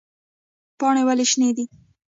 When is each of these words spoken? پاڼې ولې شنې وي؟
پاڼې 0.79 1.01
ولې 1.07 1.25
شنې 1.31 1.49
وي؟ 1.55 1.65